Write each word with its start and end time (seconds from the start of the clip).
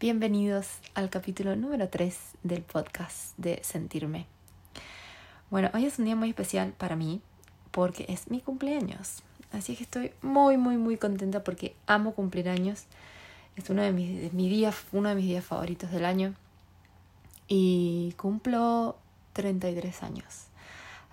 Bienvenidos 0.00 0.68
al 0.94 1.10
capítulo 1.10 1.56
número 1.56 1.88
3 1.88 2.16
del 2.44 2.62
podcast 2.62 3.36
de 3.36 3.58
Sentirme. 3.64 4.26
Bueno, 5.50 5.70
hoy 5.74 5.86
es 5.86 5.98
un 5.98 6.04
día 6.04 6.14
muy 6.14 6.28
especial 6.28 6.72
para 6.78 6.94
mí 6.94 7.20
porque 7.72 8.06
es 8.08 8.30
mi 8.30 8.40
cumpleaños. 8.40 9.24
Así 9.50 9.74
que 9.74 9.82
estoy 9.82 10.12
muy, 10.22 10.56
muy, 10.56 10.76
muy 10.76 10.98
contenta 10.98 11.42
porque 11.42 11.74
amo 11.88 12.14
cumplir 12.14 12.48
años. 12.48 12.84
Es 13.56 13.70
uno 13.70 13.82
de 13.82 13.90
mis, 13.90 14.20
de 14.20 14.28
días, 14.30 14.76
uno 14.92 15.08
de 15.08 15.16
mis 15.16 15.24
días 15.24 15.44
favoritos 15.44 15.90
del 15.90 16.04
año. 16.04 16.32
Y 17.48 18.14
cumplo 18.16 18.96
33 19.32 20.04
años. 20.04 20.44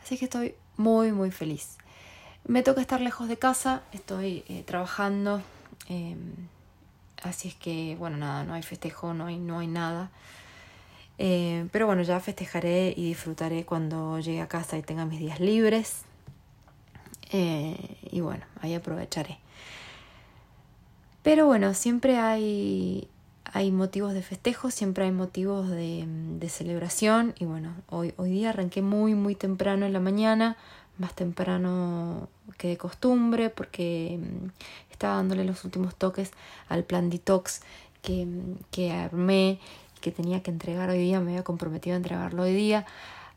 Así 0.04 0.16
que 0.16 0.26
estoy 0.26 0.54
muy, 0.78 1.12
muy 1.12 1.32
feliz. 1.32 1.80
Me 2.48 2.62
toca 2.62 2.82
estar 2.82 3.02
lejos 3.02 3.30
de 3.30 3.38
casa, 3.38 3.82
estoy 3.94 4.44
eh, 4.48 4.62
trabajando. 4.64 5.42
Em, 5.90 6.36
así 7.26 7.50
es 7.50 7.55
que, 7.55 7.96
bueno, 8.00 8.18
nada, 8.18 8.44
no 8.44 8.54
hay 8.54 8.64
festejo, 8.64 9.14
no 9.14 9.26
hay, 9.26 9.38
no 9.38 9.60
hay 9.60 9.68
nada. 9.68 10.12
Eh, 11.18 11.67
pero 11.72 11.86
bueno, 11.86 12.04
ya 12.04 12.20
festejaré 12.20 12.94
y 12.95 13.08
disfrutaré 13.08 13.66
cuando 13.66 14.20
llegue 14.20 14.41
a 14.41 14.48
casa 14.48 14.77
y 14.77 14.81
tenga 14.81 15.05
mis 15.05 15.20
días 15.20 15.40
libres. 15.40 16.03
Eh, 17.31 17.98
y 18.12 18.22
bueno, 18.22 18.45
ahí 18.62 18.73
aprovecharé. 18.73 19.40
Pero 21.23 21.48
bueno, 21.48 21.73
siempre 21.73 22.17
hay, 22.17 23.08
hay 23.45 23.72
motivos 23.72 24.14
de 24.14 24.22
festejo, 24.22 24.70
siempre 24.70 25.05
hay 25.05 25.12
motivos 25.12 25.70
de, 25.70 26.05
de, 26.08 26.50
celebración. 26.50 27.34
Y 27.39 27.45
bueno, 27.45 27.73
hoy, 27.89 28.14
hoy 28.17 28.30
día 28.30 28.50
arranqué 28.50 28.81
muy, 28.81 29.16
muy 29.16 29.34
temprano 29.34 29.88
en 29.88 29.94
la 29.94 30.00
mañana, 30.00 30.58
más 31.00 31.16
temprano 31.16 32.30
que 32.58 32.67
de 32.67 32.78
costumbre, 32.78 33.50
porque 33.50 34.20
estaba 34.95 35.16
dándole 35.16 35.44
los 35.44 35.63
últimos 35.66 35.95
toques 35.95 36.31
al 36.67 36.84
plan 36.84 37.09
detox 37.09 37.62
que, 38.02 38.27
que 38.72 38.91
armé, 38.91 39.59
que 40.02 40.12
tenía 40.12 40.41
que 40.41 40.52
entregar 40.52 40.90
hoy 40.90 40.99
día, 40.99 41.20
me 41.20 41.31
había 41.31 41.44
comprometido 41.44 41.95
a 41.95 41.98
entregarlo 41.98 42.44
hoy 42.44 42.53
día. 42.53 42.86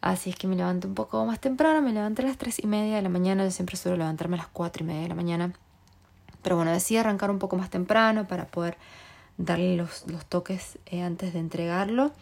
Así 0.00 0.30
es 0.30 0.36
que 0.36 0.46
me 0.46 0.54
levanté 0.54 0.86
un 0.86 0.94
poco 0.94 1.24
más 1.26 1.40
temprano, 1.40 1.82
me 1.82 1.92
levanté 1.92 2.22
a 2.22 2.26
las 2.26 2.38
tres 2.38 2.62
y 2.62 2.66
media 2.66 2.96
de 2.96 3.02
la 3.02 3.08
mañana, 3.08 3.44
yo 3.44 3.50
siempre 3.50 3.76
suelo 3.76 3.96
levantarme 3.96 4.36
a 4.36 4.38
las 4.38 4.46
cuatro 4.46 4.84
y 4.84 4.86
media 4.86 5.02
de 5.02 5.08
la 5.08 5.14
mañana. 5.14 5.52
Pero 6.42 6.56
bueno, 6.56 6.70
decidí 6.70 6.98
arrancar 6.98 7.30
un 7.30 7.38
poco 7.38 7.56
más 7.56 7.68
temprano 7.68 8.28
para 8.28 8.46
poder 8.46 8.78
darle 9.38 9.76
los, 9.76 10.06
los 10.06 10.24
toques 10.26 10.78
eh, 10.86 11.02
antes 11.02 11.32
de 11.32 11.40
entregarlo. 11.40 12.12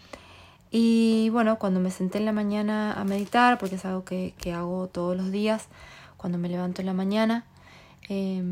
Y 0.70 1.28
bueno, 1.30 1.58
cuando 1.58 1.80
me 1.80 1.90
senté 1.90 2.18
en 2.18 2.24
la 2.24 2.32
mañana 2.32 2.92
a 2.94 3.04
meditar, 3.04 3.58
porque 3.58 3.76
es 3.76 3.84
algo 3.84 4.04
que, 4.04 4.34
que 4.38 4.52
hago 4.52 4.88
todos 4.88 5.16
los 5.16 5.30
días, 5.30 5.66
cuando 6.16 6.38
me 6.38 6.48
levanto 6.48 6.80
en 6.80 6.86
la 6.86 6.94
mañana, 6.94 7.44
eh, 8.08 8.42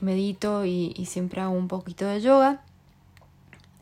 medito 0.00 0.64
y, 0.64 0.92
siempre 1.06 1.40
hago 1.40 1.54
un 1.54 1.68
poquito 1.68 2.06
de 2.06 2.20
yoga. 2.20 2.62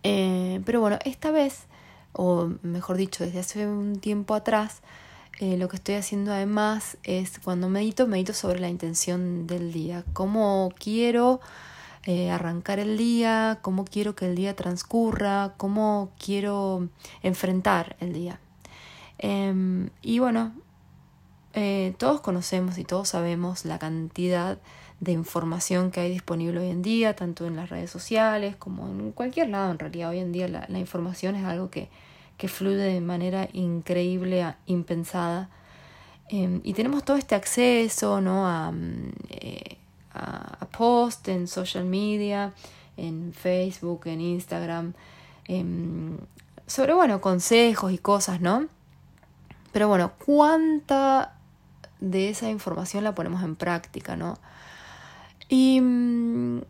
Eh, 0.03 0.61
pero 0.65 0.81
bueno, 0.81 0.99
esta 1.05 1.31
vez 1.31 1.67
o 2.15 2.53
mejor 2.63 2.97
dicho, 2.97 3.25
desde 3.25 3.41
hace 3.41 3.67
un 3.67 3.99
tiempo 3.99 4.35
atrás, 4.35 4.81
eh, 5.41 5.57
lo 5.59 5.69
que 5.69 5.77
estoy 5.77 5.97
haciendo 5.97 6.33
además 6.33 6.97
es 7.03 7.41
cuando 7.41 7.69
medito, 7.69 8.07
medito 8.07 8.33
sobre 8.33 8.61
la 8.61 8.69
intención 8.69 9.47
del 9.47 9.73
día, 9.73 10.05
cómo 10.13 10.73
quiero 10.79 11.41
eh, 12.05 12.31
arrancar 12.31 12.79
el 12.79 12.97
día, 12.97 13.59
cómo 13.63 13.85
quiero 13.85 14.15
que 14.15 14.27
el 14.27 14.37
día 14.37 14.55
transcurra, 14.55 15.55
cómo 15.57 16.11
quiero 16.25 16.89
enfrentar 17.23 17.97
el 17.99 18.13
día. 18.13 18.39
Eh, 19.19 19.89
y 20.03 20.19
bueno, 20.21 20.53
todos 21.99 22.21
conocemos 22.21 22.79
y 22.79 22.85
todos 22.85 23.11
sabemos 23.11 23.65
la 23.65 23.79
cantidad 23.79 24.59
de 25.05 25.13
información 25.13 25.91
que 25.91 26.01
hay 26.01 26.11
disponible 26.11 26.61
hoy 26.61 26.71
en 26.71 26.83
día, 26.83 27.15
tanto 27.15 27.47
en 27.47 27.57
las 27.57 27.69
redes 27.69 27.91
sociales 27.91 28.57
como 28.57 28.89
en 28.89 29.13
cualquier 29.13 29.51
lado. 29.51 29.71
En 29.71 29.79
realidad, 29.79 30.11
hoy 30.11 30.19
en 30.19 30.33
día 30.33 30.49
la, 30.49 30.79
información 30.79 31.37
es 31.37 31.45
algo 31.45 31.71
que, 31.71 31.89
que, 32.39 32.49
fluye 32.49 32.77
de 32.77 33.01
manera 33.01 33.49
increíble, 33.53 34.55
impensada. 34.67 35.51
Eh, 36.31 36.61
y 36.65 36.73
tenemos 36.73 37.05
todo 37.05 37.19
este 37.19 37.35
acceso 37.35 38.23
¿no? 38.23 38.49
a, 38.49 38.73
eh, 39.29 39.77
a, 40.15 40.59
a 40.61 41.09
en 41.27 41.47
social 41.49 41.85
media, 41.85 42.55
en 42.97 43.35
Facebook, 43.35 44.07
en 44.07 44.23
Instagram, 44.23 44.95
eh, 45.49 45.65
sobre, 46.67 46.95
bueno, 46.95 47.21
consejos 47.21 47.93
y 47.93 47.99
cosas, 47.99 48.41
¿no? 48.41 48.69
Pero 49.73 49.89
bueno, 49.89 50.13
¿cuánta 50.25 51.35
de 52.01 52.31
esa 52.31 52.49
información 52.49 53.05
la 53.05 53.15
ponemos 53.15 53.43
en 53.43 53.55
práctica, 53.55 54.17
¿no? 54.17 54.39
Y 55.49 55.81
mmm, 55.81 56.61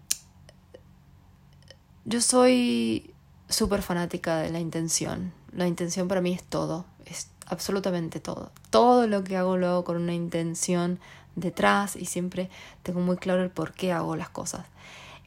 yo 2.04 2.20
soy 2.20 3.14
súper 3.48 3.82
fanática 3.82 4.38
de 4.38 4.50
la 4.50 4.60
intención. 4.60 5.32
La 5.52 5.66
intención 5.66 6.08
para 6.08 6.20
mí 6.20 6.32
es 6.32 6.42
todo, 6.42 6.84
es 7.06 7.28
absolutamente 7.46 8.20
todo. 8.20 8.50
Todo 8.70 9.06
lo 9.06 9.24
que 9.24 9.36
hago 9.36 9.56
lo 9.56 9.68
hago 9.68 9.84
con 9.84 9.96
una 9.96 10.14
intención 10.14 10.98
detrás 11.36 11.96
y 11.96 12.06
siempre 12.06 12.50
tengo 12.82 13.00
muy 13.00 13.16
claro 13.16 13.42
el 13.42 13.50
por 13.50 13.72
qué 13.72 13.92
hago 13.92 14.16
las 14.16 14.28
cosas. 14.28 14.66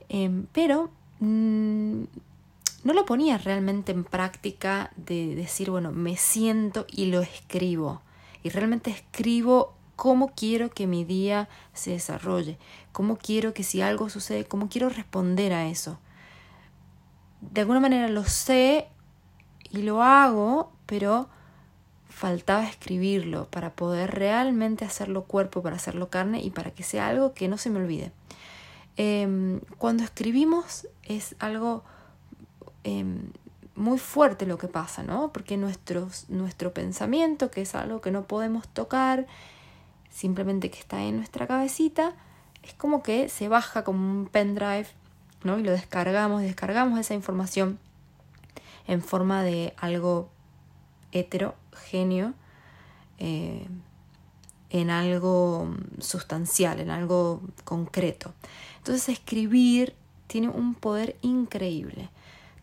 Eh, 0.09 0.43
pero 0.51 0.89
mmm, 1.19 2.03
no 2.83 2.93
lo 2.93 3.05
ponía 3.05 3.37
realmente 3.37 3.91
en 3.91 4.03
práctica 4.03 4.91
de 4.95 5.35
decir, 5.35 5.69
bueno, 5.69 5.91
me 5.91 6.15
siento 6.15 6.85
y 6.89 7.07
lo 7.07 7.21
escribo. 7.21 8.01
Y 8.43 8.49
realmente 8.49 8.91
escribo 8.91 9.73
cómo 9.97 10.31
quiero 10.33 10.69
que 10.69 10.87
mi 10.87 11.03
día 11.03 11.49
se 11.73 11.91
desarrolle, 11.91 12.57
cómo 12.93 13.17
quiero 13.17 13.53
que 13.53 13.63
si 13.63 13.81
algo 13.81 14.09
sucede, 14.09 14.45
cómo 14.45 14.69
quiero 14.69 14.87
responder 14.87 15.51
a 15.51 15.67
eso. 15.67 15.99
De 17.41 17.61
alguna 17.61 17.81
manera 17.81 18.07
lo 18.07 18.23
sé 18.23 18.87
y 19.71 19.81
lo 19.81 20.03
hago, 20.03 20.71
pero 20.85 21.27
faltaba 22.09 22.63
escribirlo 22.63 23.49
para 23.49 23.73
poder 23.73 24.11
realmente 24.11 24.85
hacerlo 24.85 25.25
cuerpo, 25.25 25.61
para 25.61 25.75
hacerlo 25.75 26.09
carne 26.09 26.41
y 26.41 26.51
para 26.51 26.71
que 26.71 26.83
sea 26.83 27.07
algo 27.07 27.33
que 27.33 27.47
no 27.47 27.57
se 27.57 27.71
me 27.71 27.79
olvide. 27.79 28.11
Eh, 28.97 29.59
cuando 29.79 30.03
escribimos 30.03 30.87
es 31.03 31.35
algo 31.39 31.83
eh, 32.83 33.03
muy 33.75 33.97
fuerte 33.97 34.45
lo 34.45 34.59
que 34.59 34.67
pasa, 34.67 35.01
¿no? 35.01 35.31
Porque 35.33 35.57
nuestros, 35.57 36.29
nuestro 36.29 36.71
pensamiento, 36.71 37.49
que 37.49 37.61
es 37.61 37.73
algo 37.73 37.99
que 37.99 38.11
no 38.11 38.23
podemos 38.23 38.67
tocar, 38.67 39.25
simplemente 40.17 40.71
que 40.71 40.79
está 40.79 41.03
en 41.03 41.17
nuestra 41.17 41.45
cabecita, 41.45 42.15
es 42.63 42.73
como 42.73 43.03
que 43.03 43.29
se 43.29 43.49
baja 43.49 43.83
como 43.83 43.99
un 43.99 44.25
pendrive, 44.25 44.87
¿no? 45.43 45.59
Y 45.59 45.63
lo 45.63 45.71
descargamos, 45.71 46.41
descargamos 46.41 46.99
esa 46.99 47.13
información 47.13 47.77
en 48.87 49.03
forma 49.03 49.43
de 49.43 49.75
algo 49.77 50.31
heterogéneo, 51.11 52.33
eh, 53.19 53.67
en 54.71 54.89
algo 54.89 55.75
sustancial, 55.99 56.79
en 56.79 56.89
algo 56.89 57.41
concreto. 57.63 58.33
Entonces 58.79 59.09
escribir 59.09 59.93
tiene 60.25 60.49
un 60.49 60.73
poder 60.73 61.15
increíble. 61.21 62.09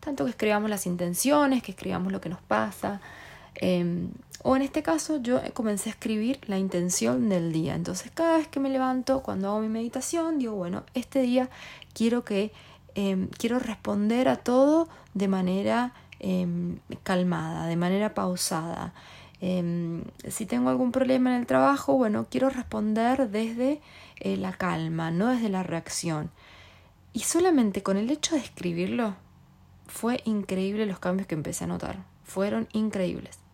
Tanto 0.01 0.25
que 0.25 0.31
escribamos 0.31 0.69
las 0.69 0.85
intenciones, 0.85 1.63
que 1.63 1.71
escribamos 1.71 2.11
lo 2.11 2.19
que 2.19 2.27
nos 2.27 2.41
pasa, 2.41 2.99
eh, 3.55 4.07
o 4.43 4.55
en 4.55 4.61
este 4.61 4.83
caso 4.83 5.21
yo 5.21 5.41
comencé 5.53 5.89
a 5.89 5.93
escribir 5.93 6.39
la 6.47 6.57
intención 6.57 7.29
del 7.29 7.51
día. 7.51 7.75
Entonces 7.75 8.11
cada 8.13 8.37
vez 8.37 8.47
que 8.47 8.59
me 8.59 8.69
levanto, 8.69 9.23
cuando 9.23 9.49
hago 9.49 9.59
mi 9.59 9.69
meditación, 9.69 10.37
digo, 10.37 10.55
bueno, 10.55 10.83
este 10.93 11.21
día 11.21 11.49
quiero 11.93 12.23
que 12.23 12.51
eh, 12.95 13.27
quiero 13.37 13.59
responder 13.59 14.29
a 14.29 14.37
todo 14.37 14.87
de 15.13 15.27
manera 15.27 15.93
eh, 16.19 16.47
calmada, 17.03 17.67
de 17.67 17.75
manera 17.75 18.13
pausada. 18.13 18.93
Si 19.41 20.45
tengo 20.47 20.69
algún 20.69 20.91
problema 20.91 21.29
en 21.29 21.41
el 21.41 21.45
trabajo, 21.45 21.93
bueno, 21.93 22.25
quiero 22.31 22.49
responder 22.49 23.29
desde 23.29 23.79
eh, 24.19 24.37
la 24.37 24.53
calma, 24.53 25.11
no 25.11 25.27
desde 25.27 25.49
la 25.49 25.63
reacción. 25.63 26.31
Y 27.13 27.21
solamente 27.21 27.83
con 27.83 27.97
el 27.97 28.09
hecho 28.09 28.35
de 28.35 28.41
escribirlo, 28.41 29.15
fue 29.87 30.21
increíble 30.25 30.85
los 30.85 30.99
cambios 30.99 31.27
que 31.27 31.35
empecé 31.35 31.65
a 31.65 31.67
notar. 31.67 32.03
Fueron 32.23 32.67
increíbles. 32.73 33.44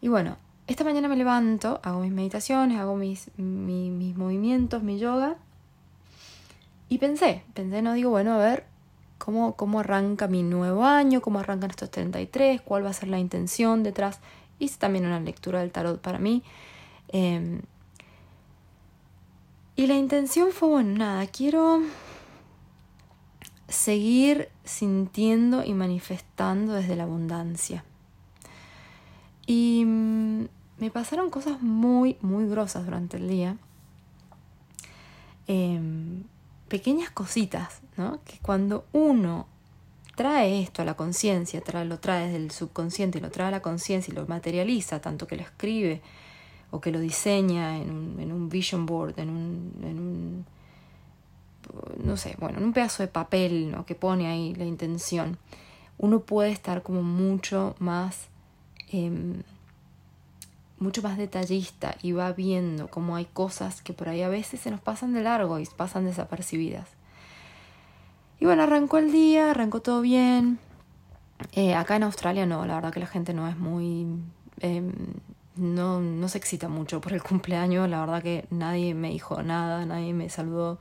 Y 0.00 0.08
bueno, 0.08 0.36
esta 0.66 0.84
mañana 0.84 1.08
me 1.08 1.16
levanto, 1.16 1.80
hago 1.82 2.00
mis 2.00 2.12
meditaciones, 2.12 2.78
hago 2.78 2.96
mis, 2.96 3.30
mi, 3.36 3.90
mis 3.90 4.16
movimientos, 4.16 4.82
mi 4.82 4.98
yoga. 4.98 5.36
Y 6.88 6.98
pensé, 6.98 7.44
pensé, 7.54 7.82
no 7.82 7.92
digo, 7.92 8.10
bueno, 8.10 8.34
a 8.34 8.38
ver 8.38 8.66
cómo, 9.18 9.56
cómo 9.56 9.80
arranca 9.80 10.26
mi 10.28 10.42
nuevo 10.42 10.84
año, 10.84 11.20
cómo 11.20 11.38
arrancan 11.38 11.70
estos 11.70 11.90
33, 11.90 12.60
cuál 12.62 12.84
va 12.84 12.90
a 12.90 12.94
ser 12.94 13.08
la 13.08 13.18
intención 13.18 13.82
detrás. 13.82 14.20
Hice 14.58 14.78
también 14.78 15.06
una 15.06 15.20
lectura 15.20 15.60
del 15.60 15.72
tarot 15.72 16.00
para 16.00 16.18
mí. 16.18 16.42
Eh, 17.08 17.60
y 19.76 19.86
la 19.86 19.94
intención 19.94 20.52
fue, 20.52 20.68
bueno, 20.68 20.98
nada, 20.98 21.26
quiero 21.26 21.80
seguir 23.68 24.50
sintiendo 24.64 25.64
y 25.64 25.72
manifestando 25.72 26.74
desde 26.74 26.96
la 26.96 27.04
abundancia. 27.04 27.84
Y 29.50 29.84
mmm, 29.84 30.46
me 30.78 30.90
pasaron 30.92 31.28
cosas 31.28 31.60
muy, 31.60 32.16
muy 32.20 32.46
grosas 32.46 32.84
durante 32.84 33.16
el 33.16 33.26
día. 33.26 33.56
Eh, 35.48 35.80
pequeñas 36.68 37.10
cositas, 37.10 37.80
¿no? 37.96 38.20
Que 38.24 38.38
cuando 38.38 38.84
uno 38.92 39.48
trae 40.14 40.62
esto 40.62 40.82
a 40.82 40.84
la 40.84 40.94
conciencia, 40.94 41.60
lo 41.84 41.98
trae 41.98 42.26
desde 42.26 42.36
el 42.36 42.52
subconsciente 42.52 43.18
y 43.18 43.20
lo 43.20 43.32
trae 43.32 43.48
a 43.48 43.50
la 43.50 43.60
conciencia 43.60 44.12
y 44.12 44.14
lo 44.14 44.24
materializa, 44.28 45.00
tanto 45.00 45.26
que 45.26 45.34
lo 45.34 45.42
escribe 45.42 46.00
o 46.70 46.80
que 46.80 46.92
lo 46.92 47.00
diseña 47.00 47.76
en 47.76 47.90
un, 47.90 48.20
en 48.20 48.30
un 48.30 48.48
vision 48.48 48.86
board, 48.86 49.18
en 49.18 49.30
un, 49.30 49.72
en 49.82 49.98
un, 49.98 50.46
no 52.04 52.16
sé, 52.16 52.36
bueno, 52.38 52.58
en 52.58 52.64
un 52.66 52.72
pedazo 52.72 53.02
de 53.02 53.08
papel 53.08 53.72
¿no? 53.72 53.84
que 53.84 53.96
pone 53.96 54.28
ahí 54.28 54.54
la 54.54 54.64
intención, 54.64 55.38
uno 55.98 56.20
puede 56.20 56.52
estar 56.52 56.84
como 56.84 57.02
mucho 57.02 57.74
más, 57.80 58.29
em, 58.90 59.42
mucho 60.78 61.02
más 61.02 61.16
detallista 61.18 61.96
y 62.02 62.12
va 62.12 62.32
viendo 62.32 62.88
cómo 62.88 63.16
hay 63.16 63.26
cosas 63.26 63.82
que 63.82 63.92
por 63.92 64.08
ahí 64.08 64.22
a 64.22 64.28
veces 64.28 64.60
se 64.60 64.70
nos 64.70 64.80
pasan 64.80 65.12
de 65.12 65.22
largo 65.22 65.58
y 65.58 65.66
pasan 65.76 66.04
desapercibidas. 66.04 66.88
Y 68.40 68.46
bueno, 68.46 68.62
arrancó 68.62 68.98
el 68.98 69.12
día, 69.12 69.50
arrancó 69.50 69.80
todo 69.80 70.00
bien. 70.00 70.58
Eh, 71.52 71.74
acá 71.74 71.96
en 71.96 72.04
Australia 72.04 72.46
no, 72.46 72.64
la 72.66 72.74
verdad 72.74 72.92
que 72.92 73.00
la 73.00 73.06
gente 73.06 73.34
no 73.34 73.46
es 73.48 73.56
muy... 73.56 74.06
Em, 74.60 74.92
no, 75.56 76.00
no 76.00 76.28
se 76.28 76.38
excita 76.38 76.68
mucho 76.68 77.00
por 77.00 77.12
el 77.12 77.22
cumpleaños, 77.22 77.88
la 77.88 78.00
verdad 78.00 78.22
que 78.22 78.46
nadie 78.50 78.94
me 78.94 79.10
dijo 79.10 79.42
nada, 79.42 79.84
nadie 79.84 80.14
me 80.14 80.30
saludó, 80.30 80.78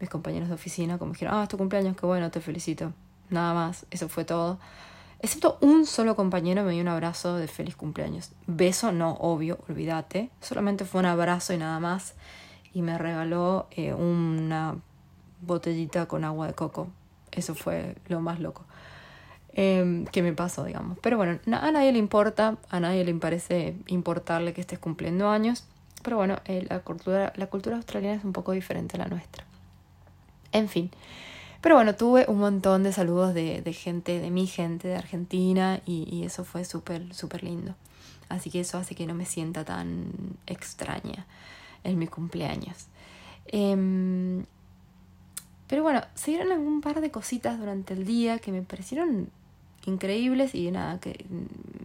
mis 0.00 0.10
compañeros 0.10 0.48
de 0.48 0.54
oficina 0.54 0.98
como 0.98 1.12
dijeron, 1.12 1.34
ah, 1.34 1.44
es 1.44 1.48
tu 1.48 1.56
cumpleaños, 1.56 1.96
qué 1.96 2.04
bueno, 2.04 2.30
te 2.30 2.40
felicito. 2.40 2.92
Nada 3.30 3.54
más, 3.54 3.86
eso 3.90 4.08
fue 4.08 4.24
todo. 4.24 4.58
Excepto 5.20 5.58
un 5.60 5.84
solo 5.84 6.14
compañero 6.14 6.62
me 6.62 6.72
dio 6.72 6.82
un 6.82 6.88
abrazo 6.88 7.36
de 7.36 7.48
feliz 7.48 7.74
cumpleaños. 7.74 8.30
Beso, 8.46 8.92
no, 8.92 9.12
obvio, 9.14 9.58
olvídate. 9.68 10.30
Solamente 10.40 10.84
fue 10.84 11.00
un 11.00 11.06
abrazo 11.06 11.52
y 11.52 11.58
nada 11.58 11.80
más. 11.80 12.14
Y 12.72 12.82
me 12.82 12.96
regaló 12.98 13.66
eh, 13.72 13.94
una 13.94 14.76
botellita 15.40 16.06
con 16.06 16.24
agua 16.24 16.46
de 16.46 16.54
coco. 16.54 16.88
Eso 17.32 17.54
fue 17.54 17.96
lo 18.08 18.20
más 18.20 18.40
loco 18.40 18.64
eh, 19.60 20.04
que 20.12 20.22
me 20.22 20.32
pasó, 20.32 20.62
digamos. 20.64 20.98
Pero 21.00 21.16
bueno, 21.16 21.40
a 21.50 21.72
nadie 21.72 21.90
le 21.90 21.98
importa, 21.98 22.58
a 22.70 22.78
nadie 22.78 23.04
le 23.04 23.12
parece 23.14 23.74
importarle 23.88 24.52
que 24.52 24.60
estés 24.60 24.78
cumpliendo 24.78 25.28
años. 25.28 25.64
Pero 26.04 26.16
bueno, 26.16 26.38
eh, 26.44 26.64
la, 26.70 26.78
cultura, 26.78 27.32
la 27.34 27.48
cultura 27.48 27.74
australiana 27.74 28.16
es 28.16 28.24
un 28.24 28.32
poco 28.32 28.52
diferente 28.52 28.96
a 28.96 29.00
la 29.00 29.08
nuestra. 29.08 29.44
En 30.52 30.68
fin. 30.68 30.92
Pero 31.60 31.74
bueno, 31.74 31.94
tuve 31.94 32.24
un 32.28 32.38
montón 32.38 32.82
de 32.84 32.92
saludos 32.92 33.34
de, 33.34 33.62
de 33.62 33.72
gente, 33.72 34.20
de 34.20 34.30
mi 34.30 34.46
gente, 34.46 34.88
de 34.88 34.96
Argentina, 34.96 35.80
y, 35.86 36.08
y 36.14 36.24
eso 36.24 36.44
fue 36.44 36.64
súper, 36.64 37.12
súper 37.14 37.42
lindo. 37.42 37.74
Así 38.28 38.50
que 38.50 38.60
eso 38.60 38.78
hace 38.78 38.94
que 38.94 39.06
no 39.06 39.14
me 39.14 39.26
sienta 39.26 39.64
tan 39.64 40.12
extraña 40.46 41.26
en 41.84 41.98
mi 41.98 42.06
cumpleaños. 42.06 42.86
Eh, 43.46 44.44
pero 45.68 45.82
bueno, 45.82 46.02
se 46.14 46.30
dieron 46.30 46.50
algún 46.50 46.80
par 46.80 47.00
de 47.00 47.10
cositas 47.10 47.58
durante 47.58 47.92
el 47.92 48.06
día 48.06 48.38
que 48.38 48.50
me 48.52 48.62
parecieron 48.62 49.28
increíbles 49.84 50.54
y 50.54 50.70
nada, 50.70 50.98
que 50.98 51.26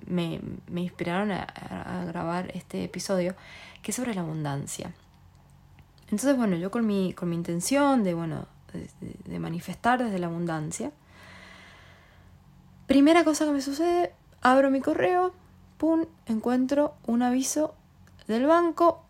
me, 0.07 0.39
me 0.67 0.81
inspiraron 0.81 1.31
a, 1.31 1.43
a, 1.43 2.05
grabar 2.05 2.49
este 2.55 2.85
episodio, 2.85 3.35
que 3.81 3.91
es 3.91 3.95
sobre 3.95 4.15
la 4.15 4.21
abundancia. 4.21 4.93
Entonces, 6.03 6.37
bueno, 6.37 6.55
yo 6.55 6.71
con 6.71 6.87
mi, 6.87 7.13
con 7.13 7.29
mi 7.29 7.35
intención 7.35 8.03
de, 8.03 8.13
bueno, 8.13 8.47
de, 8.73 9.39
manifestar 9.39 10.03
desde 10.03 10.19
la 10.19 10.27
abundancia, 10.27 10.91
primera 12.87 13.23
cosa 13.23 13.45
que 13.45 13.51
me 13.51 13.61
sucede, 13.61 14.13
abro 14.41 14.69
mi 14.71 14.81
correo, 14.81 15.33
pum, 15.77 16.05
encuentro 16.25 16.95
un 17.05 17.21
aviso 17.21 17.75
del 18.27 18.45
banco 18.45 19.03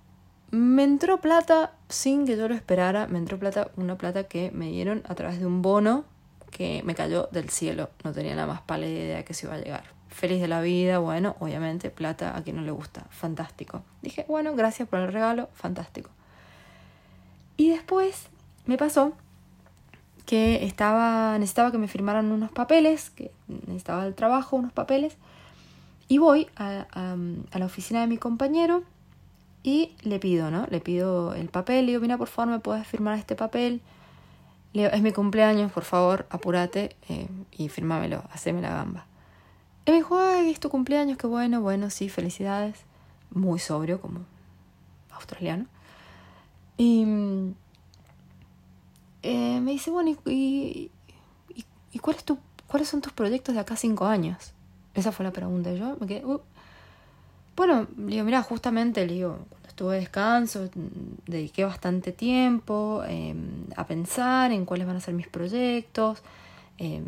me 0.53 0.83
entró 0.83 1.19
plata 1.19 1.73
sin 1.89 2.27
que 2.27 2.37
yo 2.37 2.47
lo 2.47 2.53
esperara, 2.53 3.07
me 3.07 3.17
entró 3.17 3.39
plata, 3.39 3.71
una 3.75 3.97
plata 3.97 4.25
que 4.25 4.51
me 4.51 4.67
dieron 4.67 5.01
a 5.07 5.15
través 5.15 5.39
de 5.39 5.47
un 5.47 5.63
bono 5.63 6.05
que 6.51 6.83
me 6.85 6.93
cayó 6.93 7.27
del 7.31 7.49
cielo, 7.49 7.89
no 8.03 8.13
tenía 8.13 8.35
la 8.35 8.45
más 8.45 8.61
pálida 8.61 8.91
idea 8.91 9.25
que 9.25 9.33
se 9.33 9.47
iba 9.47 9.55
a 9.55 9.57
llegar. 9.57 9.85
Feliz 10.09 10.39
de 10.39 10.47
la 10.47 10.61
vida, 10.61 10.99
bueno, 10.99 11.35
obviamente, 11.39 11.89
plata 11.89 12.37
a 12.37 12.43
quien 12.43 12.57
no 12.57 12.61
le 12.61 12.69
gusta, 12.69 13.07
fantástico. 13.09 13.81
Dije, 14.03 14.25
bueno, 14.27 14.55
gracias 14.55 14.87
por 14.87 14.99
el 14.99 15.11
regalo, 15.11 15.49
fantástico. 15.55 16.11
Y 17.57 17.71
después 17.71 18.27
me 18.67 18.77
pasó 18.77 19.13
que 20.25 20.65
estaba, 20.65 21.37
necesitaba 21.37 21.71
que 21.71 21.77
me 21.77 21.87
firmaran 21.87 22.31
unos 22.31 22.51
papeles, 22.51 23.09
que 23.09 23.31
necesitaba 23.47 24.05
el 24.05 24.15
trabajo, 24.15 24.55
unos 24.55 24.71
papeles, 24.71 25.17
y 26.07 26.17
voy 26.17 26.47
a, 26.55 26.85
la 27.53 27.65
oficina 27.65 28.01
de 28.01 28.07
mi 28.07 28.17
compañero 28.17 28.83
y 29.63 29.95
le 30.01 30.19
pido, 30.19 30.51
¿no? 30.51 30.67
Le 30.69 30.79
pido 30.79 31.33
el 31.33 31.49
papel, 31.49 31.85
le 31.85 31.93
digo, 31.93 32.01
mira, 32.01 32.17
por 32.17 32.27
favor, 32.27 32.51
¿me 32.51 32.59
puedes 32.59 32.85
firmar 32.85 33.17
este 33.17 33.35
papel? 33.35 33.81
Le 34.73 34.83
digo, 34.83 34.93
es 34.93 35.01
mi 35.01 35.11
cumpleaños, 35.11 35.71
por 35.71 35.83
favor, 35.83 36.25
apúrate 36.29 36.95
eh, 37.09 37.27
y 37.51 37.69
firmámelo, 37.69 38.23
haceme 38.31 38.61
la 38.61 38.69
gamba. 38.69 39.05
Y 39.85 39.91
me 39.91 39.97
dijo, 39.97 40.17
ay, 40.17 40.49
es 40.49 40.59
tu 40.59 40.69
cumpleaños, 40.69 41.17
qué 41.17 41.27
bueno, 41.27 41.61
bueno, 41.61 41.89
sí, 41.89 42.09
felicidades. 42.09 42.77
Muy 43.31 43.59
sobrio, 43.59 43.99
como 43.99 44.19
australiano. 45.11 45.65
Y 46.77 47.05
eh, 49.23 49.59
me 49.61 49.71
dice, 49.71 49.89
bueno, 49.89 50.11
¿y, 50.25 50.91
y, 51.55 51.65
y 51.91 51.99
cuál 51.99 52.17
es 52.17 52.23
tu, 52.23 52.37
cuáles 52.67 52.87
son 52.87 53.01
tus 53.01 53.13
proyectos 53.13 53.55
de 53.55 53.61
acá 53.61 53.75
cinco 53.75 54.05
años? 54.05 54.53
Esa 54.93 55.11
fue 55.11 55.25
la 55.25 55.31
pregunta. 55.31 55.73
Yo 55.73 55.97
me 55.99 56.05
quedé, 56.05 56.23
uh, 56.25 56.39
bueno, 57.55 57.87
le 57.97 58.07
digo, 58.07 58.25
mira, 58.25 58.41
justamente, 58.41 59.05
le 59.05 59.13
digo, 59.13 59.37
cuando 59.49 59.67
estuve 59.69 59.93
de 59.93 59.99
descanso, 60.01 60.69
dediqué 61.27 61.63
bastante 61.65 62.11
tiempo 62.11 63.03
eh, 63.07 63.35
a 63.75 63.85
pensar 63.85 64.51
en 64.51 64.65
cuáles 64.65 64.87
van 64.87 64.97
a 64.97 64.99
ser 64.99 65.13
mis 65.13 65.27
proyectos, 65.27 66.23
eh, 66.79 67.03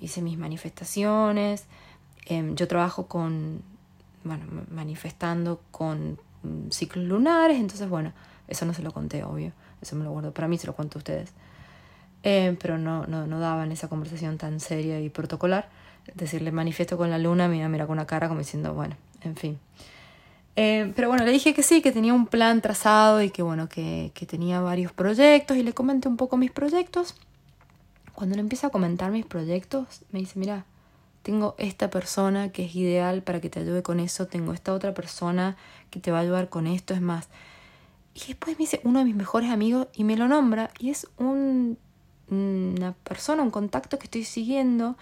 hice 0.00 0.20
mis 0.20 0.36
manifestaciones, 0.36 1.64
eh, 2.26 2.52
yo 2.54 2.68
trabajo 2.68 3.06
con, 3.06 3.62
bueno, 4.24 4.44
manifestando 4.70 5.60
con 5.70 6.18
ciclos 6.70 7.06
lunares, 7.06 7.58
entonces, 7.58 7.88
bueno, 7.88 8.12
eso 8.46 8.66
no 8.66 8.74
se 8.74 8.82
lo 8.82 8.92
conté, 8.92 9.24
obvio, 9.24 9.52
eso 9.80 9.96
me 9.96 10.04
lo 10.04 10.10
guardo 10.10 10.32
para 10.32 10.48
mí, 10.48 10.58
se 10.58 10.66
lo 10.66 10.74
cuento 10.74 10.98
a 10.98 11.00
ustedes. 11.00 11.32
pero 12.22 12.78
no, 12.78 13.06
no, 13.06 13.26
no 13.26 13.40
daban 13.40 13.72
esa 13.72 13.88
conversación 13.88 14.38
tan 14.38 14.60
seria 14.60 15.00
y 15.00 15.08
protocolar. 15.08 15.68
Decirle 16.14 16.52
manifiesto 16.52 16.96
con 16.96 17.10
la 17.10 17.18
luna, 17.18 17.48
me 17.48 17.68
mira 17.68 17.86
con 17.86 17.94
una 17.94 18.06
cara 18.06 18.28
como 18.28 18.40
diciendo, 18.40 18.74
bueno, 18.74 18.96
en 19.22 19.36
fin. 19.36 19.58
Eh, 20.60 20.92
pero 20.96 21.08
bueno, 21.08 21.24
le 21.24 21.30
dije 21.30 21.54
que 21.54 21.62
sí, 21.62 21.82
que 21.82 21.92
tenía 21.92 22.12
un 22.12 22.26
plan 22.26 22.60
trazado 22.60 23.22
y 23.22 23.30
que 23.30 23.42
bueno, 23.42 23.68
que, 23.68 24.10
que 24.14 24.26
tenía 24.26 24.60
varios 24.60 24.92
proyectos 24.92 25.56
y 25.56 25.62
le 25.62 25.72
comenté 25.72 26.08
un 26.08 26.16
poco 26.16 26.36
mis 26.36 26.50
proyectos. 26.50 27.14
Cuando 28.12 28.34
le 28.34 28.40
empieza 28.40 28.66
a 28.66 28.70
comentar 28.70 29.12
mis 29.12 29.24
proyectos, 29.24 30.02
me 30.10 30.18
dice, 30.18 30.36
mira, 30.36 30.64
tengo 31.22 31.54
esta 31.58 31.90
persona 31.90 32.50
que 32.50 32.64
es 32.64 32.74
ideal 32.74 33.22
para 33.22 33.40
que 33.40 33.50
te 33.50 33.60
ayude 33.60 33.84
con 33.84 34.00
eso, 34.00 34.26
tengo 34.26 34.52
esta 34.52 34.72
otra 34.72 34.94
persona 34.94 35.56
que 35.90 36.00
te 36.00 36.10
va 36.10 36.18
a 36.18 36.22
ayudar 36.22 36.48
con 36.48 36.66
esto, 36.66 36.92
es 36.94 37.00
más. 37.00 37.28
Y 38.18 38.26
después 38.26 38.58
me 38.58 38.64
dice 38.64 38.80
uno 38.82 38.98
de 38.98 39.04
mis 39.04 39.14
mejores 39.14 39.48
amigos 39.50 39.86
y 39.94 40.02
me 40.02 40.16
lo 40.16 40.26
nombra 40.26 40.72
y 40.80 40.90
es 40.90 41.06
un, 41.18 41.78
una 42.28 42.92
persona, 42.92 43.44
un 43.44 43.52
contacto 43.52 43.96
que 43.98 44.06
estoy 44.06 44.24
siguiendo 44.24 44.96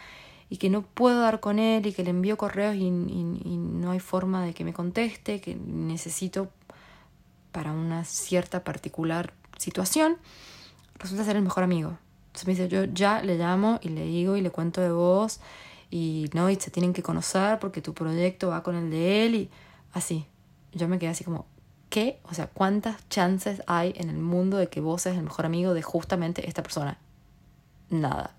y 0.51 0.59
que 0.59 0.69
no 0.69 0.83
puedo 0.83 1.21
dar 1.21 1.41
con 1.41 1.59
él 1.59 1.87
y 1.87 1.93
que 1.95 2.05
le 2.05 2.11
envío 2.11 2.37
correos 2.37 2.77
y, 2.77 2.91
no 2.91 3.93
hay 3.93 4.01
forma 4.01 4.45
de 4.45 4.53
que 4.53 4.65
me 4.65 4.75
conteste, 4.75 5.41
que 5.41 5.55
necesito 5.55 6.51
para 7.53 7.73
una 7.73 8.05
cierta 8.05 8.65
particular 8.65 9.33
situación, 9.57 10.19
resulta 10.99 11.25
ser 11.25 11.37
el 11.37 11.43
mejor 11.43 11.65
amigo. 11.65 11.97
Entonces 12.27 12.47
me 12.47 12.53
dice, 12.53 12.69
yo 12.69 12.85
ya 12.85 13.23
le 13.23 13.39
llamo 13.39 13.79
y 13.83 13.89
le 13.89 14.05
digo 14.05 14.37
y 14.37 14.43
le 14.43 14.51
cuento 14.51 14.83
de 14.83 14.93
vos 14.93 15.41
y 15.91 16.29
no, 16.35 16.51
y 16.51 16.57
se 16.57 16.71
tienen 16.71 16.93
que 16.93 17.03
conocer 17.03 17.59
porque 17.61 17.81
tu 17.81 17.95
proyecto 17.95 18.49
va 18.49 18.63
con 18.63 18.75
el 18.75 18.91
de 18.91 19.25
él 19.25 19.35
y 19.35 19.51
así. 19.95 20.27
Yo 20.73 20.87
me 20.87 20.99
quedé 20.99 21.11
así 21.11 21.25
como, 21.25 21.47
¿qué? 21.89 22.21
O 22.25 22.35
sea, 22.35 22.47
¿cuántas 22.49 23.09
chances 23.09 23.63
hay 23.67 23.95
en 23.97 24.11
el 24.11 24.19
mundo 24.19 24.57
de 24.57 24.69
que 24.69 24.81
vos 24.81 25.03
seas 25.03 25.17
el 25.17 25.25
mejor 25.25 25.47
amigo 25.47 25.75
de 25.75 25.83
justamente 25.83 26.49
esta 26.49 26.63
persona? 26.63 26.99
Nada. 27.91 28.35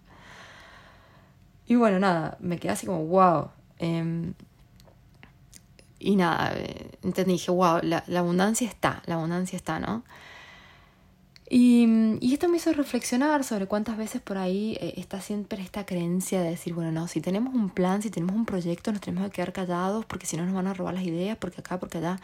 Y 1.67 1.75
bueno, 1.75 1.99
nada, 1.99 2.37
me 2.39 2.59
quedé 2.59 2.71
así 2.71 2.85
como, 2.85 3.05
wow. 3.05 3.49
Eh, 3.79 4.33
y 5.99 6.15
nada, 6.15 6.53
eh, 6.55 6.91
entendí, 7.03 7.33
dije, 7.33 7.51
wow, 7.51 7.79
la, 7.81 8.03
la, 8.07 8.19
abundancia 8.19 8.67
está, 8.67 9.01
la 9.05 9.15
abundancia 9.15 9.55
está, 9.55 9.79
¿no? 9.79 10.03
Y, 11.49 12.17
y, 12.19 12.33
esto 12.33 12.49
me 12.49 12.57
hizo 12.57 12.73
reflexionar 12.73 13.43
sobre 13.45 13.67
cuántas 13.67 13.97
veces 13.97 14.21
por 14.21 14.37
ahí 14.37 14.77
eh, 14.81 14.95
está 14.97 15.21
siempre 15.21 15.61
esta 15.63 15.85
creencia 15.85 16.41
de 16.41 16.49
decir, 16.49 16.73
bueno, 16.73 16.91
no, 16.91 17.07
si 17.07 17.21
tenemos 17.21 17.55
un 17.55 17.69
plan, 17.69 18.01
si 18.01 18.09
tenemos 18.09 18.35
un 18.35 18.45
proyecto, 18.45 18.91
nos 18.91 19.01
tenemos 19.01 19.29
que 19.29 19.37
quedar 19.37 19.53
callados 19.53 20.05
porque 20.05 20.25
si 20.25 20.35
no 20.35 20.45
nos 20.45 20.53
van 20.53 20.67
a 20.67 20.73
robar 20.73 20.93
las 20.93 21.03
ideas, 21.03 21.37
porque 21.37 21.61
acá, 21.61 21.79
porque 21.79 21.99
allá. 21.99 22.19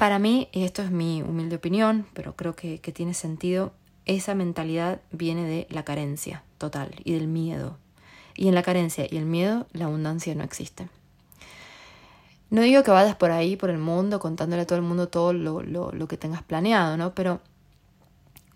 Para 0.00 0.18
mí, 0.18 0.48
y 0.50 0.64
esto 0.64 0.80
es 0.80 0.90
mi 0.90 1.20
humilde 1.20 1.56
opinión, 1.56 2.06
pero 2.14 2.34
creo 2.34 2.56
que, 2.56 2.78
tiene 2.78 3.12
sentido, 3.12 3.74
esa 4.06 4.34
mentalidad 4.34 5.02
viene 5.12 5.44
de 5.44 5.66
la 5.68 5.84
carencia 5.84 6.42
total 6.56 6.94
y 7.04 7.12
del 7.12 7.28
miedo. 7.28 7.76
Y 8.34 8.48
en 8.48 8.54
la 8.54 8.62
carencia 8.62 9.06
y 9.10 9.18
el 9.18 9.26
miedo, 9.26 9.66
la 9.74 9.84
abundancia 9.84 10.34
no 10.34 10.42
existe. 10.42 10.88
No 12.48 12.62
digo 12.62 12.82
que 12.82 12.90
vayas 12.90 13.14
por 13.14 13.30
ahí, 13.30 13.56
por 13.56 13.68
el 13.68 13.76
mundo, 13.76 14.20
contándole 14.20 14.62
a 14.62 14.66
todo 14.66 14.78
el 14.78 14.86
mundo 14.86 15.08
todo 15.08 15.34
lo, 15.34 15.60
lo, 15.60 15.92
lo 15.92 16.08
que 16.08 16.16
tengas 16.16 16.42
planeado, 16.42 16.96
¿no? 16.96 17.14
Pero 17.14 17.42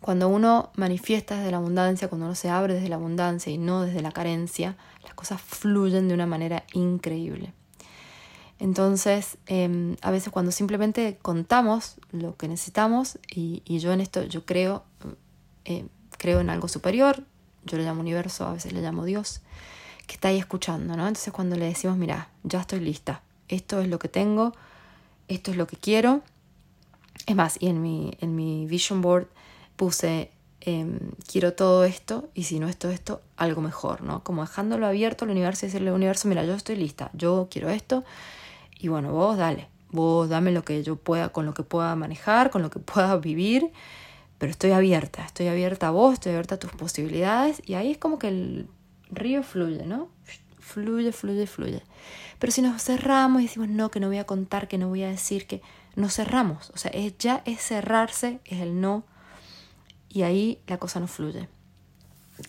Cuando 0.05 0.29
uno 0.29 0.71
manifiesta 0.77 1.37
desde 1.39 1.51
la 1.51 1.57
abundancia, 1.57 2.09
cuando 2.09 2.27
uno 2.27 2.35
se 2.35 2.51
abre 2.51 2.75
desde 2.75 2.91
la 2.91 2.97
abundancia 2.97 3.51
y 3.51 3.57
no 3.57 3.81
desde 3.81 4.03
la 4.03 4.13
carencia, 4.13 4.77
las 5.03 5.15
cosas 5.15 5.41
fluyen 5.41 6.09
de 6.09 6.15
una 6.15 6.27
manera 6.27 6.65
increíble. 6.75 7.55
Entonces, 8.59 9.37
em, 9.47 9.97
a 10.01 10.11
veces 10.11 10.33
cuando 10.33 10.53
simplemente 10.53 11.19
contamos 11.21 11.97
lo 12.13 12.37
que 12.37 12.49
necesitamos, 12.49 13.19
y, 13.35 13.63
yo 13.79 13.93
en 13.93 14.01
esto, 14.01 14.23
yo 14.23 14.45
creo, 14.45 14.85
eh, 15.65 15.87
creo 16.19 16.41
en 16.41 16.51
algo 16.51 16.69
superior, 16.69 17.25
yo 17.65 17.79
le 17.79 17.85
llamo 17.85 18.01
universo, 18.01 18.47
a 18.47 18.53
veces 18.53 18.73
le 18.73 18.81
llamo 18.81 19.05
Dios, 19.05 19.41
que 20.07 20.15
está 20.15 20.29
ahí 20.29 20.39
escuchando, 20.39 20.97
¿no? 20.97 21.07
Entonces 21.07 21.33
cuando 21.33 21.57
le 21.57 21.67
decimos, 21.67 21.97
mira, 21.97 22.29
ya 22.43 22.61
estoy 22.61 22.81
lista, 22.81 23.23
esto 23.49 23.81
es 23.81 23.89
lo 23.89 23.99
que 23.99 24.09
tengo, 24.09 24.53
esto 25.29 25.51
es 25.51 25.57
lo 25.57 25.67
que 25.67 25.77
quiero. 25.77 26.23
Es 27.27 27.37
más, 27.37 27.57
y 27.61 27.69
en 27.69 27.81
mi, 27.81 28.13
en 28.21 28.37
mi 28.37 28.67
vision 28.67 29.01
board 29.01 29.29
puse, 29.77 30.31
em, 30.61 30.99
quiero 31.31 31.55
todo 31.55 31.85
esto, 31.85 32.29
y 32.35 32.45
si 32.45 32.59
no 32.61 32.69
es 32.69 32.77
todo 32.77 32.93
esto, 32.93 33.23
algo 33.37 33.61
mejor, 33.63 34.03
¿no? 34.03 34.23
Como 34.23 34.43
dejándolo 34.43 34.87
abierto 34.87 35.25
al 35.25 35.31
universo 35.31 35.65
y 35.65 35.69
decirle 35.69 35.89
al 35.89 35.97
universo, 35.97 36.29
mira, 36.29 36.45
yo 36.45 36.55
estoy 36.55 36.77
lista, 36.77 37.11
yo 37.15 37.49
quiero 37.51 37.71
esto, 37.71 38.05
y 38.85 38.89
bueno, 38.89 39.13
vos 39.13 39.39
dale, 39.39 39.69
vos 39.93 40.29
dame 40.29 40.51
lo 40.51 40.63
que 40.63 40.83
yo 40.83 40.97
pueda, 40.97 41.31
con 41.31 41.47
lo 41.47 41.55
que 41.55 41.63
pueda 41.63 41.97
manejar, 41.97 42.51
con 42.51 42.61
lo 42.61 42.69
que 42.69 42.79
pueda 42.93 43.17
vivir, 43.17 43.73
pero 44.37 44.51
estoy 44.51 44.73
abierta, 44.73 45.25
estoy 45.25 45.47
abierta 45.47 45.89
a 45.89 45.91
vos, 45.91 46.13
estoy 46.13 46.33
abierta 46.33 46.57
a 46.57 46.59
tus 46.59 46.73
posibilidades, 46.73 47.63
y 47.65 47.75
ahí 47.75 47.93
es 47.93 47.97
como 47.97 48.19
que 48.19 48.29
el 48.29 48.69
río 49.09 49.43
fluye, 49.43 49.87
¿no? 49.87 50.11
Fluye, 50.59 51.13
fluye, 51.13 51.47
fluye. 51.47 51.83
Pero 52.39 52.53
si 52.53 52.61
nos 52.61 52.83
cerramos 52.83 53.41
y 53.41 53.47
decimos, 53.47 53.71
no, 53.71 53.91
que 53.91 54.01
no 54.01 54.09
voy 54.09 54.19
a 54.19 54.25
contar, 54.25 54.69
que 54.69 54.77
no 54.77 54.89
voy 54.89 55.03
a 55.03 55.09
decir, 55.09 55.47
que 55.47 55.63
nos 55.97 56.13
cerramos. 56.13 56.69
O 56.75 56.77
sea, 56.77 56.91
es, 56.91 57.17
ya 57.17 57.41
es 57.47 57.63
cerrarse, 57.63 58.41
es 58.45 58.61
el 58.61 58.83
no, 58.83 59.05
y 60.11 60.25
ahí 60.25 60.61
la 60.67 60.77
cosa 60.77 61.01
no 61.01 61.07
fluye. 61.07 61.49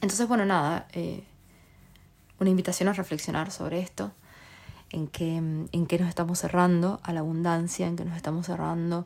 Entonces, 0.02 0.28
bueno, 0.28 0.44
nada, 0.44 0.90
eh, 0.92 1.24
una 2.40 2.50
invitación 2.50 2.90
a 2.90 2.94
reflexionar 2.94 3.52
sobre 3.52 3.80
esto, 3.80 4.12
en 4.96 5.08
qué 5.08 5.36
en 5.36 5.86
que 5.88 6.00
nos 6.00 6.08
estamos 6.08 6.40
cerrando 6.40 7.00
a 7.04 7.12
la 7.14 7.20
abundancia, 7.20 7.88
en 7.88 7.96
que 7.96 8.06
nos 8.06 8.16
estamos 8.16 8.46
cerrando 8.46 9.06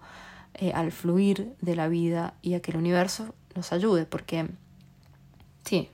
eh, 0.54 0.72
al 0.74 0.92
fluir 0.92 1.56
de 1.62 1.76
la 1.76 1.88
vida 1.88 2.36
y 2.42 2.54
a 2.54 2.62
que 2.62 2.72
el 2.72 2.78
universo 2.78 3.34
nos 3.56 3.74
ayude, 3.74 4.06
porque 4.06 4.50
sí, 5.66 5.90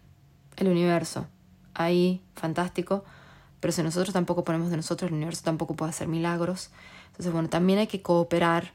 el 0.58 0.68
universo, 0.68 1.28
ahí, 1.74 2.22
fantástico, 2.36 3.04
pero 3.60 3.72
si 3.72 3.84
nosotros 3.84 4.14
tampoco 4.14 4.44
ponemos 4.44 4.70
de 4.70 4.78
nosotros, 4.78 5.10
el 5.10 5.16
universo 5.16 5.44
tampoco 5.44 5.76
puede 5.76 5.90
hacer 5.90 6.08
milagros. 6.08 6.72
Entonces, 7.08 7.32
bueno, 7.32 7.50
también 7.50 7.80
hay 7.80 7.88
que 7.88 8.02
cooperar 8.02 8.74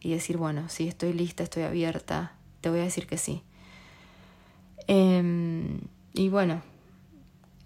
y 0.00 0.10
decir, 0.10 0.36
bueno, 0.36 0.68
sí, 0.68 0.88
estoy 0.88 1.12
lista, 1.12 1.42
estoy 1.42 1.64
abierta, 1.64 2.32
te 2.60 2.70
voy 2.70 2.80
a 2.80 2.84
decir 2.84 3.06
que 3.06 3.18
sí. 3.18 3.42
Em, 4.86 5.80
y 6.14 6.28
bueno, 6.28 6.62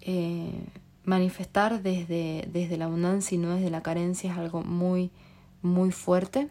eh, 0.03 0.67
manifestar 1.07 1.83
desde, 1.83 2.49
desde 2.53 2.77
la 2.77 2.85
abundancia 2.85 3.35
y 3.35 3.39
no 3.39 3.55
desde 3.55 3.71
la 3.71 3.83
carencia 3.83 4.33
es 4.33 4.39
algo 4.39 4.63
muy, 4.63 5.11
muy 5.63 5.93
fuerte. 5.93 6.49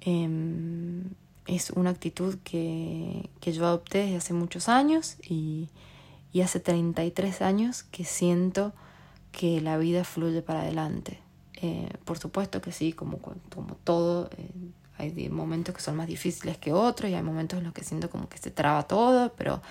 Em, 0.00 1.04
es 1.46 1.70
una 1.70 1.90
actitud 1.90 2.36
que, 2.44 3.30
que 3.40 3.52
yo 3.52 3.64
adopté 3.64 3.98
desde 3.98 4.16
hace 4.16 4.34
muchos 4.34 4.68
años 4.68 5.16
y, 5.26 5.68
y 6.32 6.40
hace 6.42 6.60
33 6.60 7.42
años 7.42 7.84
que 7.84 8.04
siento 8.04 8.72
que 9.30 9.60
la 9.60 9.78
vida 9.78 10.04
fluye 10.04 10.42
para 10.42 10.62
adelante. 10.62 11.18
Eh, 11.54 11.88
por 12.04 12.18
supuesto 12.18 12.60
que 12.60 12.72
sí, 12.72 12.92
como, 12.92 13.18
como 13.18 13.76
todo, 13.84 14.28
eh, 14.36 14.50
hay 14.98 15.28
momentos 15.28 15.74
que 15.74 15.80
son 15.80 15.96
más 15.96 16.06
difíciles 16.06 16.58
que 16.58 16.72
otros 16.72 17.10
y 17.10 17.14
hay 17.14 17.22
momentos 17.22 17.58
en 17.58 17.64
los 17.64 17.72
que 17.72 17.84
siento 17.84 18.10
como 18.10 18.28
que 18.28 18.38
se 18.38 18.50
traba 18.50 18.82
todo, 18.84 19.32
pero 19.36 19.62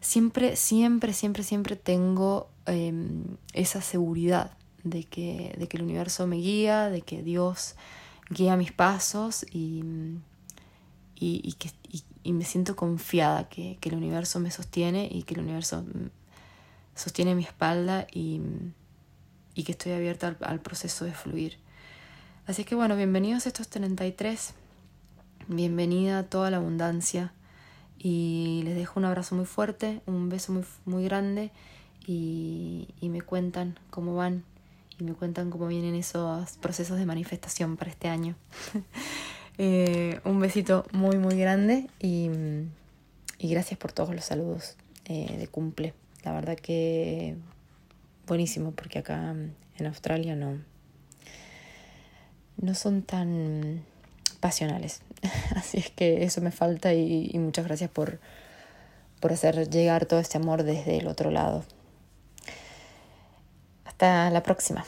siempre, 0.00 0.56
siempre, 0.56 1.12
siempre, 1.12 1.42
siempre 1.42 1.76
tengo 1.76 2.48
em, 2.66 3.24
esa 3.52 3.80
seguridad 3.80 4.56
de 4.84 5.04
que, 5.04 5.54
de 5.58 5.68
que 5.68 5.76
el 5.76 5.84
universo 5.84 6.26
me 6.26 6.36
guía, 6.36 6.90
de 6.90 7.02
que 7.02 7.22
Dios 7.22 7.76
guía 8.30 8.56
mis 8.56 8.72
pasos 8.72 9.44
y, 9.50 9.84
y, 11.14 11.52
que, 11.54 11.70
y 12.22 12.32
me 12.32 12.44
siento 12.44 12.76
confiada 12.76 13.48
que, 13.48 13.78
que, 13.80 13.88
el 13.88 13.96
universo 13.96 14.40
me 14.40 14.50
sostiene 14.50 15.08
y 15.10 15.22
que 15.22 15.34
el 15.34 15.40
universo 15.40 15.84
sostiene 16.94 17.34
mi 17.34 17.44
espalda 17.44 18.06
y, 18.12 18.40
y 19.54 19.64
que 19.64 19.72
estoy 19.72 19.92
abierta 19.92 20.28
al, 20.28 20.36
al, 20.40 20.60
proceso 20.60 21.04
de 21.04 21.12
fluir. 21.12 21.58
Así 22.46 22.64
que 22.64 22.74
bueno, 22.74 22.96
bienvenidos 22.96 23.46
a 23.46 23.50
estos 23.50 23.68
33, 23.68 24.54
bienvenida 25.48 26.20
a 26.20 26.22
toda 26.24 26.50
la 26.50 26.56
abundancia 26.56 27.32
y 27.98 28.62
les 28.64 28.74
dejo 28.74 28.98
un 28.98 29.06
abrazo 29.06 29.36
muy 29.36 29.46
fuerte, 29.46 30.02
un 30.06 30.28
beso 30.28 30.52
muy, 30.52 30.64
muy 30.84 31.04
grande 31.04 31.52
y, 32.06 32.88
me 33.02 33.20
cuentan 33.20 33.78
cómo 33.90 34.14
van 34.14 34.44
y 34.98 35.04
me 35.04 35.12
cuentan 35.12 35.50
cómo 35.50 35.66
vienen 35.66 35.94
esos 35.94 36.56
procesos 36.58 36.98
de 36.98 37.06
manifestación 37.06 37.76
para 37.76 37.90
este 37.90 38.08
año. 38.08 38.36
Eh, 39.58 40.18
un 40.24 40.40
besito 40.40 40.86
muy, 40.92 41.18
muy 41.18 41.36
grande 41.38 41.86
y, 42.00 42.30
y 43.38 43.50
gracias 43.50 43.78
por 43.78 43.92
todos 43.92 44.14
los 44.14 44.24
saludos 44.24 44.76
eh, 45.04 45.36
de 45.38 45.46
cumple. 45.46 45.92
La 46.24 46.32
verdad 46.32 46.56
que 46.56 47.36
buenísimo 48.26 48.72
porque 48.72 49.00
acá 49.00 49.34
en 49.76 49.86
Australia 49.86 50.36
no, 50.36 50.58
no 52.56 52.74
son 52.74 53.02
tan 53.02 53.84
pasionales. 54.40 55.02
Así 55.54 55.76
es 55.76 55.90
que 55.90 56.24
eso 56.24 56.40
me 56.40 56.50
falta 56.50 56.94
y, 56.94 57.30
y 57.30 57.38
muchas 57.38 57.66
gracias 57.66 57.90
por, 57.90 58.20
por 59.20 59.34
hacer 59.34 59.68
llegar 59.68 60.06
todo 60.06 60.18
este 60.18 60.38
amor 60.38 60.62
desde 60.62 60.96
el 60.96 61.08
otro 61.08 61.30
lado. 61.30 61.62
Hasta 63.92 64.30
la 64.30 64.42
próxima. 64.42 64.84